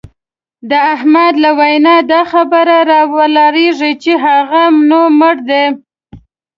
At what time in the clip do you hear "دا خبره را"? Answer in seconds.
2.11-3.01